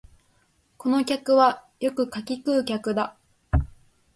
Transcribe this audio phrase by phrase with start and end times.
[0.79, 3.15] この客はよく柿食う客だ